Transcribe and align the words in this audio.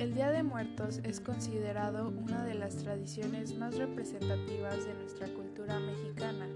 El 0.00 0.14
Día 0.14 0.30
de 0.30 0.42
Muertos 0.42 1.02
es 1.04 1.20
considerado 1.20 2.08
una 2.08 2.42
de 2.46 2.54
las 2.54 2.74
tradiciones 2.76 3.54
más 3.58 3.76
representativas 3.76 4.86
de 4.86 4.94
nuestra 4.94 5.28
cultura 5.28 5.78
mexicana, 5.78 6.46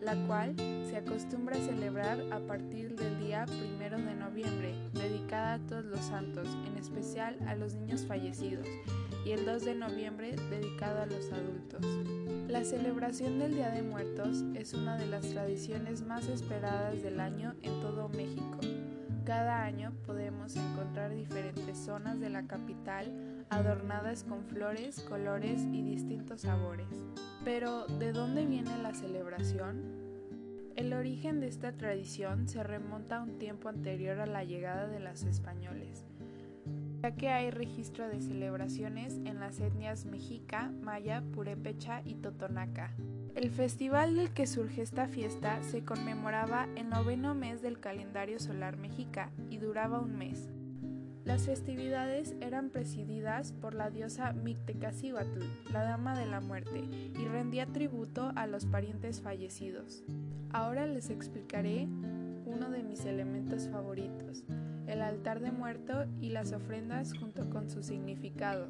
la 0.00 0.14
cual 0.28 0.54
se 0.56 0.98
acostumbra 0.98 1.56
a 1.56 1.60
celebrar 1.60 2.20
a 2.30 2.38
partir 2.46 2.94
del 2.94 3.18
día 3.18 3.46
primero 3.46 3.98
de 3.98 4.14
noviembre, 4.14 4.76
dedicada 4.92 5.54
a 5.54 5.58
todos 5.66 5.86
los 5.86 6.04
santos, 6.04 6.46
en 6.68 6.78
especial 6.78 7.36
a 7.48 7.56
los 7.56 7.74
niños 7.74 8.06
fallecidos, 8.06 8.68
y 9.24 9.32
el 9.32 9.44
2 9.44 9.64
de 9.64 9.74
noviembre 9.74 10.36
dedicado 10.48 11.02
a 11.02 11.06
los 11.06 11.32
adultos. 11.32 11.84
La 12.46 12.62
celebración 12.62 13.40
del 13.40 13.56
Día 13.56 13.70
de 13.70 13.82
Muertos 13.82 14.44
es 14.54 14.72
una 14.72 14.96
de 14.96 15.06
las 15.06 15.28
tradiciones 15.30 16.02
más 16.02 16.28
esperadas 16.28 17.02
del 17.02 17.18
año 17.18 17.56
en 17.60 17.80
todo 17.80 18.08
México. 18.10 18.73
Cada 19.24 19.64
año 19.64 19.90
podemos 20.04 20.54
encontrar 20.54 21.14
diferentes 21.14 21.78
zonas 21.78 22.20
de 22.20 22.28
la 22.28 22.46
capital 22.46 23.46
adornadas 23.48 24.22
con 24.22 24.44
flores, 24.44 25.00
colores 25.00 25.62
y 25.72 25.82
distintos 25.82 26.42
sabores. 26.42 26.88
Pero, 27.42 27.86
¿de 27.86 28.12
dónde 28.12 28.44
viene 28.44 28.76
la 28.82 28.92
celebración? 28.92 30.04
El 30.76 30.92
origen 30.92 31.40
de 31.40 31.48
esta 31.48 31.72
tradición 31.72 32.48
se 32.48 32.62
remonta 32.62 33.16
a 33.16 33.22
un 33.22 33.38
tiempo 33.38 33.70
anterior 33.70 34.20
a 34.20 34.26
la 34.26 34.44
llegada 34.44 34.88
de 34.88 35.00
los 35.00 35.22
españoles, 35.22 36.04
ya 37.00 37.12
que 37.12 37.30
hay 37.30 37.50
registro 37.50 38.06
de 38.08 38.20
celebraciones 38.20 39.14
en 39.24 39.40
las 39.40 39.58
etnias 39.58 40.04
mexica, 40.04 40.70
maya, 40.82 41.22
purépecha 41.32 42.02
y 42.04 42.16
totonaca. 42.16 42.94
El 43.34 43.50
festival 43.50 44.14
del 44.14 44.30
que 44.30 44.46
surge 44.46 44.80
esta 44.80 45.08
fiesta 45.08 45.60
se 45.64 45.84
conmemoraba 45.84 46.68
el 46.76 46.88
noveno 46.88 47.34
mes 47.34 47.62
del 47.62 47.80
calendario 47.80 48.38
solar 48.38 48.76
mexica 48.76 49.32
y 49.50 49.58
duraba 49.58 49.98
un 49.98 50.16
mes. 50.16 50.48
Las 51.24 51.46
festividades 51.46 52.36
eran 52.40 52.70
presididas 52.70 53.52
por 53.52 53.74
la 53.74 53.90
diosa 53.90 54.34
Mictecacihuatl, 54.34 55.40
la 55.72 55.82
dama 55.82 56.16
de 56.16 56.26
la 56.26 56.40
muerte, 56.40 56.84
y 56.90 57.24
rendía 57.24 57.66
tributo 57.66 58.30
a 58.36 58.46
los 58.46 58.66
parientes 58.66 59.20
fallecidos. 59.20 60.04
Ahora 60.50 60.86
les 60.86 61.10
explicaré 61.10 61.88
uno 62.46 62.70
de 62.70 62.84
mis 62.84 63.04
elementos 63.04 63.68
favoritos, 63.68 64.44
el 64.86 65.02
altar 65.02 65.40
de 65.40 65.50
muerto 65.50 66.04
y 66.20 66.28
las 66.28 66.52
ofrendas 66.52 67.12
junto 67.18 67.50
con 67.50 67.68
su 67.68 67.82
significado. 67.82 68.68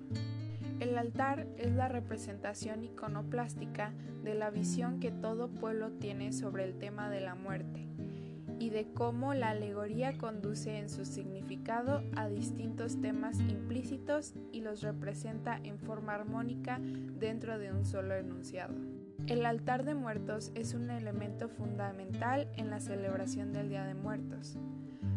El 0.81 0.99
altar 0.99 1.47
es 1.57 1.73
la 1.73 1.89
representación 1.89 2.85
iconoplástica 2.85 3.93
de 4.23 4.35
la 4.35 4.51
visión 4.51 5.01
que 5.01 5.13
todo 5.13 5.49
pueblo 5.49 5.93
tiene 5.93 6.33
sobre 6.33 6.65
el 6.65 6.79
tema 6.79 7.09
de 7.11 7.21
la 7.21 7.35
muerte 7.35 7.89
y 8.59 8.71
de 8.71 8.93
cómo 8.93 9.35
la 9.35 9.51
alegoría 9.51 10.17
conduce 10.17 10.79
en 10.79 10.89
su 10.89 11.05
significado 11.05 12.03
a 12.17 12.29
distintos 12.29 13.01
temas 13.01 13.39
implícitos 13.41 14.35
y 14.53 14.61
los 14.61 14.83
representa 14.83 15.61
en 15.63 15.79
forma 15.79 16.15
armónica 16.15 16.81
dentro 16.81 17.59
de 17.59 17.73
un 17.73 17.85
solo 17.85 18.15
enunciado. 18.15 18.75
El 19.27 19.47
altar 19.47 19.85
de 19.85 19.95
muertos 19.95 20.53
es 20.55 20.75
un 20.75 20.91
elemento 20.91 21.49
fundamental 21.49 22.49
en 22.57 22.71
la 22.71 22.81
celebración 22.81 23.53
del 23.53 23.69
Día 23.71 23.85
de 23.85 23.95
Muertos. 23.95 24.59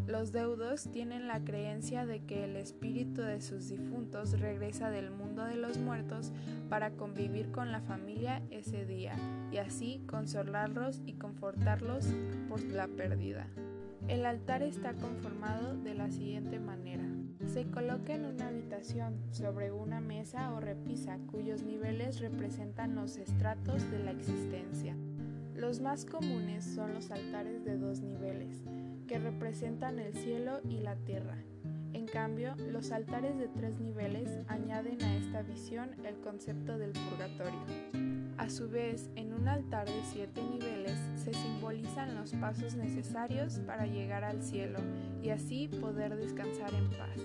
Los 0.08 0.32
deudos 0.32 0.90
tienen 0.90 1.28
la 1.28 1.44
creencia 1.44 2.06
de 2.06 2.22
que 2.22 2.46
el 2.46 2.56
espíritu 2.56 3.24
de 3.24 3.42
sus 3.42 3.68
difuntos 3.68 4.40
regresa 4.40 4.90
del 4.90 5.12
mundo 5.12 5.44
de 5.44 5.58
los 5.58 5.78
muertos 5.80 6.32
para 6.70 6.92
convivir 6.92 7.52
con 7.52 7.74
la 7.74 7.82
familia 7.82 8.42
ese 8.50 8.86
día 8.86 9.16
y 9.52 9.58
así 9.58 10.02
consolarlos 10.08 11.02
y 11.06 11.14
confortarlos 11.14 12.08
por 12.48 12.64
la 12.64 12.88
pérdida. 12.88 13.48
El 14.08 14.26
altar 14.26 14.64
está 14.64 14.94
conformado 14.94 15.76
de 15.76 15.94
la 15.94 16.10
siguiente 16.10 16.58
manera. 16.58 17.04
Se 17.46 17.66
coloca 17.70 18.14
en 18.14 18.24
una 18.24 18.48
habitación 18.48 19.20
sobre 19.32 19.74
una 19.74 20.00
mesa 20.00 20.54
o 20.54 20.62
repisa 20.62 21.18
cuyos 21.30 21.64
niveles 21.64 22.22
representan 22.22 22.96
los 22.96 23.18
estratos 23.18 23.92
de 23.92 24.00
la 24.00 24.12
existencia. 24.12 24.96
Los 25.54 25.82
más 25.82 26.06
comunes 26.06 26.64
son 26.64 26.94
los 26.94 27.12
altares 27.12 27.66
de 27.66 27.78
dos 27.78 28.00
niveles, 28.00 28.64
que 29.08 29.20
representan 29.20 30.00
el 30.00 30.14
cielo 30.14 30.60
y 30.70 30.80
la 30.80 30.96
tierra. 30.96 31.38
En 31.94 32.06
cambio, 32.06 32.56
los 32.72 32.92
altares 32.92 33.38
de 33.38 33.48
tres 33.48 33.80
niveles 33.80 34.30
añaden 34.48 35.02
a 35.04 35.16
esta 35.16 35.42
visión 35.42 35.90
el 36.06 36.16
concepto 36.20 36.78
del 36.78 36.92
purgatorio. 36.92 37.60
A 38.38 38.50
su 38.50 38.70
vez, 38.70 39.10
en 39.16 39.34
un 39.34 39.48
altar 39.48 39.88
de 39.88 40.04
siete 40.04 40.44
niveles 40.44 41.00
se 41.16 41.34
simbolizan 41.34 42.16
los 42.16 42.34
pasos 42.34 42.76
necesarios 42.76 43.60
para 43.66 43.88
llegar 43.88 44.24
al 44.24 44.44
cielo 44.44 44.80
y 45.24 45.30
así 45.30 45.68
poder 45.68 46.16
descansar 46.16 46.74
en 46.74 46.90
paz. 46.92 47.20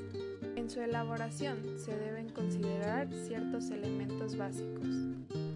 En 0.56 0.70
su 0.70 0.81
elaboración 0.81 1.59
se 1.78 1.97
deben 1.97 2.31
considerar 2.31 3.12
ciertos 3.12 3.70
elementos 3.70 4.37
básicos. 4.37 4.87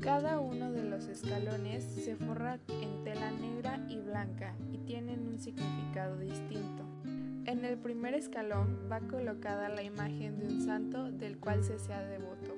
Cada 0.07 0.39
uno 0.39 0.71
de 0.71 0.85
los 0.85 1.09
escalones 1.09 1.83
se 1.83 2.15
forra 2.15 2.61
en 2.81 3.03
tela 3.03 3.33
negra 3.33 3.85
y 3.89 3.99
blanca 3.99 4.55
y 4.71 4.79
tienen 4.79 5.27
un 5.27 5.41
significado 5.41 6.17
distinto. 6.21 6.85
En 7.45 7.65
el 7.65 7.77
primer 7.77 8.15
escalón 8.15 8.89
va 8.91 9.01
colocada 9.01 9.69
la 9.69 9.83
imagen 9.83 10.39
de 10.39 10.47
un 10.47 10.61
santo 10.61 11.11
del 11.11 11.39
cual 11.39 11.65
se 11.65 11.81
sea 11.81 12.07
devoto. 12.07 12.55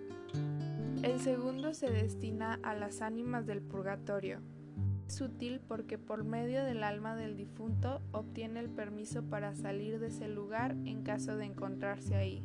El 1.02 1.20
segundo 1.20 1.72
se 1.72 1.90
destina 1.90 2.60
a 2.62 2.74
las 2.74 3.00
ánimas 3.00 3.46
del 3.46 3.62
purgatorio. 3.62 4.42
Es 5.06 5.18
útil 5.22 5.62
porque 5.66 5.96
por 5.96 6.24
medio 6.24 6.62
del 6.62 6.84
alma 6.84 7.16
del 7.16 7.38
difunto 7.38 8.02
obtiene 8.12 8.60
el 8.60 8.68
permiso 8.68 9.22
para 9.22 9.54
salir 9.54 9.98
de 10.00 10.08
ese 10.08 10.28
lugar 10.28 10.72
en 10.84 11.02
caso 11.02 11.34
de 11.38 11.46
encontrarse 11.46 12.14
ahí. 12.14 12.44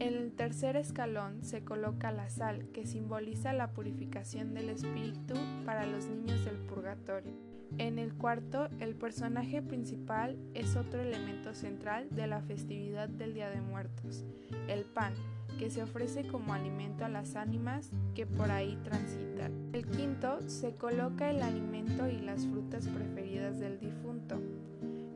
En 0.00 0.14
el 0.14 0.32
tercer 0.32 0.76
escalón 0.76 1.42
se 1.42 1.64
coloca 1.64 2.12
la 2.12 2.30
sal, 2.30 2.68
que 2.72 2.86
simboliza 2.86 3.52
la 3.52 3.72
purificación 3.72 4.54
del 4.54 4.68
espíritu 4.68 5.34
para 5.64 5.86
los 5.86 6.06
niños 6.06 6.44
del 6.44 6.56
purgatorio. 6.56 7.32
En 7.78 7.98
el 7.98 8.14
cuarto, 8.14 8.68
el 8.78 8.94
personaje 8.94 9.60
principal 9.60 10.38
es 10.54 10.76
otro 10.76 11.00
elemento 11.00 11.52
central 11.52 12.08
de 12.10 12.28
la 12.28 12.40
festividad 12.42 13.08
del 13.08 13.34
Día 13.34 13.50
de 13.50 13.60
Muertos, 13.60 14.24
el 14.68 14.84
pan, 14.84 15.14
que 15.58 15.68
se 15.68 15.82
ofrece 15.82 16.26
como 16.26 16.54
alimento 16.54 17.04
a 17.04 17.08
las 17.08 17.34
ánimas 17.34 17.90
que 18.14 18.24
por 18.24 18.52
ahí 18.52 18.78
transitan. 18.84 19.70
El 19.72 19.86
quinto, 19.86 20.38
se 20.48 20.76
coloca 20.76 21.28
el 21.28 21.42
alimento 21.42 22.08
y 22.08 22.20
las 22.20 22.46
frutas 22.46 22.86
preferidas 22.86 23.58
del 23.58 23.80
difunto. 23.80 24.40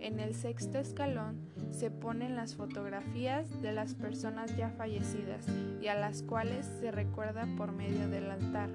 En 0.02 0.18
el 0.18 0.34
sexto 0.34 0.78
escalón 0.78 1.48
se 1.70 1.88
ponen 1.88 2.34
las 2.34 2.56
fotografías 2.56 3.62
de 3.62 3.70
las 3.70 3.94
personas 3.94 4.56
ya 4.56 4.68
fallecidas 4.70 5.46
y 5.80 5.86
a 5.86 5.94
las 5.94 6.24
cuales 6.24 6.66
se 6.80 6.90
recuerda 6.90 7.46
por 7.56 7.70
medio 7.70 8.08
del 8.08 8.28
altar. 8.28 8.68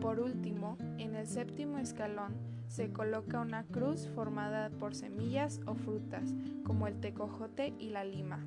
Por 0.00 0.20
último, 0.20 0.78
en 0.98 1.16
el 1.16 1.26
séptimo 1.26 1.78
escalón 1.78 2.36
se 2.68 2.92
coloca 2.92 3.40
una 3.40 3.64
cruz 3.64 4.06
formada 4.14 4.70
por 4.70 4.94
semillas 4.94 5.60
o 5.66 5.74
frutas, 5.74 6.32
como 6.62 6.86
el 6.86 7.00
tecojote 7.00 7.74
y 7.80 7.88
la 7.88 8.04
lima. 8.04 8.38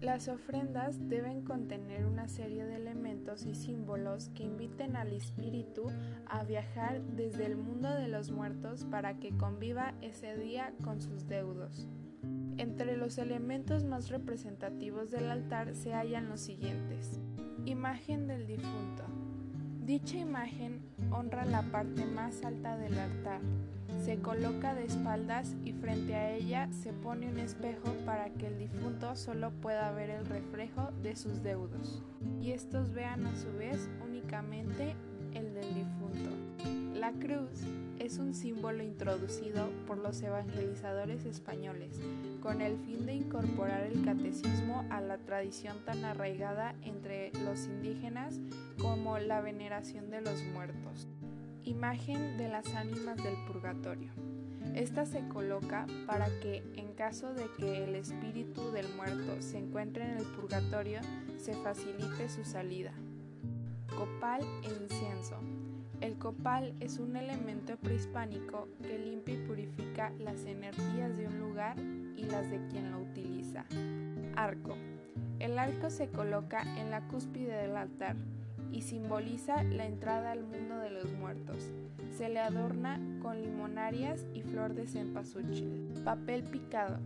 Las 0.00 0.28
ofrendas 0.28 0.96
deben 1.10 1.42
contener 1.42 2.06
una 2.06 2.26
serie 2.26 2.64
de 2.64 2.76
elementos 2.76 3.44
y 3.44 3.54
símbolos 3.54 4.30
que 4.30 4.44
inviten 4.44 4.96
al 4.96 5.12
espíritu 5.12 5.88
a 6.26 6.42
viajar 6.42 7.02
desde 7.02 7.44
el 7.44 7.56
mundo 7.56 7.90
de 7.90 8.08
los 8.08 8.30
muertos 8.30 8.86
para 8.90 9.18
que 9.18 9.36
conviva 9.36 9.92
ese 10.00 10.38
día 10.38 10.72
con 10.82 11.02
sus 11.02 11.28
deudos. 11.28 11.86
Entre 12.56 12.96
los 12.96 13.18
elementos 13.18 13.84
más 13.84 14.08
representativos 14.08 15.10
del 15.10 15.30
altar 15.30 15.74
se 15.74 15.92
hallan 15.92 16.30
los 16.30 16.40
siguientes. 16.40 17.20
Imagen 17.66 18.26
del 18.26 18.46
difunto. 18.46 19.19
Dicha 19.90 20.18
imagen 20.18 20.82
honra 21.10 21.44
la 21.44 21.62
parte 21.62 22.04
más 22.04 22.44
alta 22.44 22.76
del 22.76 22.96
altar, 22.96 23.40
se 24.04 24.20
coloca 24.20 24.72
de 24.72 24.84
espaldas 24.84 25.56
y 25.64 25.72
frente 25.72 26.14
a 26.14 26.30
ella 26.30 26.68
se 26.70 26.92
pone 26.92 27.28
un 27.28 27.40
espejo 27.40 27.92
para 28.06 28.30
que 28.30 28.46
el 28.46 28.56
difunto 28.56 29.16
solo 29.16 29.50
pueda 29.50 29.90
ver 29.90 30.10
el 30.10 30.26
reflejo 30.26 30.92
de 31.02 31.16
sus 31.16 31.42
deudos 31.42 32.04
y 32.40 32.52
estos 32.52 32.92
vean 32.92 33.26
a 33.26 33.34
su 33.34 33.52
vez 33.54 33.90
únicamente 34.00 34.94
el 35.34 35.54
del 35.54 35.74
difunto. 35.74 35.99
La 37.00 37.12
cruz 37.12 37.62
es 37.98 38.18
un 38.18 38.34
símbolo 38.34 38.82
introducido 38.82 39.70
por 39.86 39.96
los 39.96 40.20
evangelizadores 40.20 41.24
españoles 41.24 41.98
con 42.42 42.60
el 42.60 42.76
fin 42.76 43.06
de 43.06 43.14
incorporar 43.14 43.84
el 43.84 44.04
catecismo 44.04 44.84
a 44.90 45.00
la 45.00 45.16
tradición 45.16 45.82
tan 45.86 46.04
arraigada 46.04 46.74
entre 46.82 47.32
los 47.42 47.64
indígenas 47.64 48.38
como 48.82 49.18
la 49.18 49.40
veneración 49.40 50.10
de 50.10 50.20
los 50.20 50.42
muertos. 50.52 51.08
Imagen 51.64 52.36
de 52.36 52.50
las 52.50 52.66
ánimas 52.74 53.16
del 53.16 53.46
purgatorio. 53.46 54.12
Esta 54.74 55.06
se 55.06 55.26
coloca 55.28 55.86
para 56.06 56.26
que, 56.42 56.62
en 56.76 56.92
caso 56.92 57.32
de 57.32 57.46
que 57.56 57.82
el 57.84 57.94
espíritu 57.94 58.72
del 58.72 58.94
muerto 58.94 59.40
se 59.40 59.56
encuentre 59.56 60.04
en 60.04 60.18
el 60.18 60.26
purgatorio, 60.26 61.00
se 61.38 61.54
facilite 61.54 62.28
su 62.28 62.44
salida. 62.44 62.92
Copal 63.96 64.42
e 64.62 64.82
incienso. 64.82 65.38
El 66.00 66.16
copal 66.16 66.72
es 66.80 66.98
un 66.98 67.14
elemento 67.16 67.76
prehispánico 67.76 68.68
que 68.82 68.98
limpia 68.98 69.34
y 69.34 69.46
purifica 69.46 70.12
las 70.18 70.46
energías 70.46 71.14
de 71.16 71.26
un 71.26 71.38
lugar 71.38 71.76
y 72.16 72.24
las 72.24 72.50
de 72.50 72.66
quien 72.68 72.90
lo 72.90 73.00
utiliza. 73.00 73.66
Arco. 74.34 74.76
El 75.38 75.58
arco 75.58 75.90
se 75.90 76.08
coloca 76.08 76.62
en 76.80 76.90
la 76.90 77.06
cúspide 77.08 77.52
del 77.52 77.76
altar 77.76 78.16
y 78.72 78.82
simboliza 78.82 79.62
la 79.62 79.86
entrada 79.86 80.32
al 80.32 80.44
mundo 80.44 80.78
de 80.78 80.90
los 80.90 81.12
muertos. 81.12 81.70
Se 82.16 82.30
le 82.30 82.40
adorna 82.40 82.98
con 83.20 83.42
limonarias 83.42 84.24
y 84.32 84.40
flor 84.40 84.74
de 84.74 84.86
cempasúchil. 84.86 86.00
Papel 86.02 86.44
picado. 86.44 86.98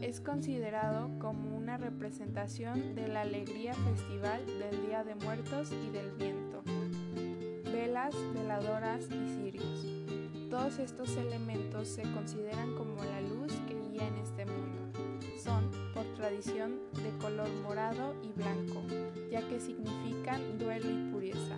Es 0.00 0.20
considerado 0.20 1.10
como 1.18 1.56
una 1.56 1.76
representación 1.76 2.94
de 2.94 3.08
la 3.08 3.22
alegría 3.22 3.74
festival 3.74 4.44
del 4.46 4.86
Día 4.86 5.04
de 5.04 5.14
Muertos 5.16 5.70
y 5.72 5.90
del 5.90 6.10
viento. 6.12 6.47
Velas, 7.78 8.12
veladoras 8.34 9.04
y 9.04 9.36
cirios. 9.36 9.86
Todos 10.50 10.80
estos 10.80 11.16
elementos 11.16 11.86
se 11.86 12.02
consideran 12.02 12.74
como 12.74 13.04
la 13.04 13.20
luz 13.20 13.52
que 13.68 13.80
guía 13.88 14.08
en 14.08 14.16
este 14.16 14.44
mundo. 14.46 14.78
Son, 15.40 15.70
por 15.94 16.04
tradición, 16.16 16.80
de 16.94 17.16
color 17.20 17.48
morado 17.62 18.16
y 18.24 18.32
blanco, 18.32 18.82
ya 19.30 19.46
que 19.46 19.60
significan 19.60 20.58
duelo 20.58 20.90
y 20.90 21.12
pureza. 21.12 21.56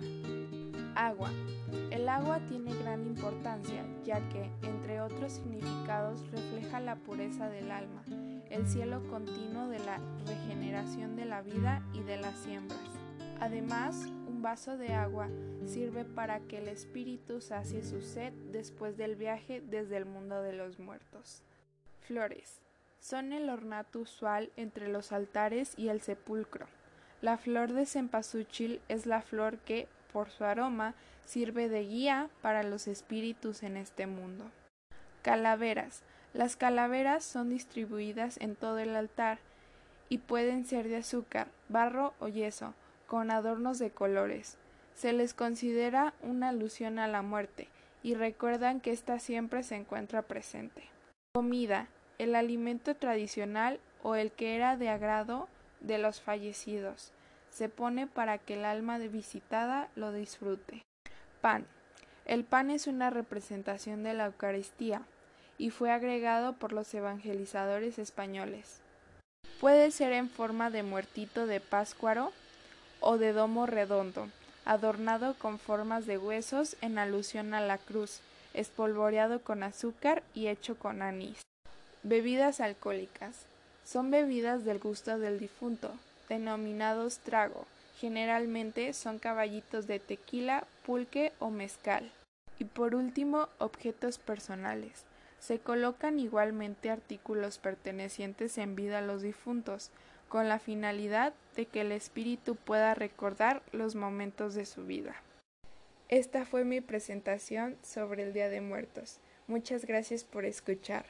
Agua. 0.93 1.31
El 1.89 2.07
agua 2.07 2.39
tiene 2.47 2.71
gran 2.75 3.01
importancia, 3.01 3.83
ya 4.03 4.19
que, 4.29 4.51
entre 4.61 5.01
otros 5.01 5.31
significados, 5.31 6.29
refleja 6.29 6.79
la 6.79 6.97
pureza 6.97 7.49
del 7.49 7.71
alma, 7.71 8.03
el 8.51 8.67
cielo 8.67 9.01
continuo 9.09 9.69
de 9.69 9.79
la 9.79 9.99
regeneración 10.27 11.15
de 11.15 11.25
la 11.25 11.41
vida 11.41 11.81
y 11.93 12.03
de 12.03 12.17
las 12.17 12.35
siembras. 12.35 12.79
Además, 13.39 14.07
vaso 14.41 14.77
de 14.77 14.93
agua 14.93 15.29
sirve 15.65 16.03
para 16.03 16.39
que 16.39 16.57
el 16.57 16.67
espíritu 16.67 17.41
sacie 17.41 17.83
su 17.83 18.01
sed 18.01 18.33
después 18.51 18.97
del 18.97 19.15
viaje 19.15 19.61
desde 19.61 19.97
el 19.97 20.05
mundo 20.05 20.41
de 20.41 20.53
los 20.53 20.79
muertos. 20.79 21.43
Flores. 22.01 22.59
Son 22.99 23.33
el 23.33 23.49
ornato 23.49 23.99
usual 23.99 24.51
entre 24.57 24.87
los 24.87 25.11
altares 25.11 25.73
y 25.77 25.89
el 25.89 26.01
sepulcro. 26.01 26.67
La 27.21 27.37
flor 27.37 27.73
de 27.73 27.85
cempasúchil 27.85 28.81
es 28.89 29.05
la 29.05 29.21
flor 29.21 29.57
que, 29.59 29.87
por 30.11 30.29
su 30.29 30.43
aroma, 30.43 30.93
sirve 31.25 31.69
de 31.69 31.83
guía 31.85 32.29
para 32.41 32.63
los 32.63 32.87
espíritus 32.87 33.63
en 33.63 33.77
este 33.77 34.07
mundo. 34.07 34.51
Calaveras. 35.21 36.03
Las 36.33 36.55
calaveras 36.55 37.23
son 37.23 37.49
distribuidas 37.49 38.37
en 38.39 38.55
todo 38.55 38.79
el 38.79 38.95
altar 38.95 39.39
y 40.09 40.17
pueden 40.17 40.65
ser 40.65 40.87
de 40.87 40.97
azúcar, 40.97 41.47
barro 41.69 42.13
o 42.19 42.27
yeso, 42.27 42.73
con 43.11 43.29
adornos 43.29 43.77
de 43.77 43.89
colores. 43.91 44.55
Se 44.95 45.11
les 45.11 45.33
considera 45.33 46.13
una 46.21 46.47
alusión 46.47 46.97
a 46.97 47.09
la 47.09 47.21
muerte 47.21 47.67
y 48.03 48.13
recuerdan 48.13 48.79
que 48.79 48.91
ésta 48.91 49.19
siempre 49.19 49.63
se 49.63 49.75
encuentra 49.75 50.21
presente. 50.21 50.85
Comida. 51.33 51.89
El 52.19 52.35
alimento 52.35 52.95
tradicional 52.95 53.81
o 54.01 54.15
el 54.15 54.31
que 54.31 54.55
era 54.55 54.77
de 54.77 54.87
agrado 54.87 55.49
de 55.81 55.97
los 55.97 56.21
fallecidos. 56.21 57.11
Se 57.49 57.67
pone 57.67 58.07
para 58.07 58.37
que 58.37 58.53
el 58.53 58.63
alma 58.63 58.97
visitada 58.97 59.89
lo 59.97 60.13
disfrute. 60.13 60.81
Pan. 61.41 61.65
El 62.23 62.45
pan 62.45 62.69
es 62.69 62.87
una 62.87 63.09
representación 63.09 64.03
de 64.03 64.13
la 64.13 64.27
Eucaristía 64.27 65.01
y 65.57 65.69
fue 65.69 65.91
agregado 65.91 66.53
por 66.53 66.71
los 66.71 66.93
evangelizadores 66.93 67.99
españoles. 67.99 68.79
Puede 69.59 69.91
ser 69.91 70.13
en 70.13 70.29
forma 70.29 70.69
de 70.69 70.83
muertito 70.83 71.45
de 71.45 71.59
páscuaro 71.59 72.31
o 73.01 73.17
de 73.17 73.33
domo 73.33 73.65
redondo, 73.65 74.29
adornado 74.63 75.33
con 75.33 75.59
formas 75.59 76.05
de 76.05 76.17
huesos 76.17 76.77
en 76.81 76.97
alusión 76.97 77.53
a 77.53 77.59
la 77.59 77.77
cruz, 77.77 78.21
espolvoreado 78.53 79.41
con 79.41 79.63
azúcar 79.63 80.23
y 80.33 80.47
hecho 80.47 80.77
con 80.77 81.01
anís. 81.01 81.41
Bebidas 82.03 82.61
alcohólicas. 82.61 83.45
Son 83.83 84.11
bebidas 84.11 84.63
del 84.63 84.79
gusto 84.79 85.19
del 85.19 85.39
difunto, 85.39 85.91
denominados 86.29 87.19
trago. 87.19 87.65
Generalmente 87.99 88.93
son 88.93 89.19
caballitos 89.19 89.87
de 89.87 89.99
tequila, 89.99 90.65
pulque 90.85 91.33
o 91.39 91.49
mezcal. 91.49 92.11
Y 92.57 92.65
por 92.65 92.95
último, 92.95 93.49
objetos 93.57 94.17
personales. 94.17 95.03
Se 95.39 95.59
colocan 95.59 96.19
igualmente 96.19 96.91
artículos 96.91 97.57
pertenecientes 97.57 98.57
en 98.59 98.75
vida 98.75 98.99
a 98.99 99.01
los 99.01 99.23
difuntos, 99.23 99.89
con 100.31 100.47
la 100.47 100.59
finalidad 100.59 101.33
de 101.57 101.65
que 101.65 101.81
el 101.81 101.91
espíritu 101.91 102.55
pueda 102.55 102.95
recordar 102.95 103.61
los 103.73 103.95
momentos 103.95 104.55
de 104.55 104.65
su 104.65 104.85
vida. 104.85 105.21
Esta 106.07 106.45
fue 106.45 106.63
mi 106.63 106.79
presentación 106.79 107.75
sobre 107.83 108.23
el 108.23 108.31
Día 108.31 108.47
de 108.47 108.61
Muertos. 108.61 109.19
Muchas 109.47 109.83
gracias 109.83 110.23
por 110.23 110.45
escuchar. 110.45 111.05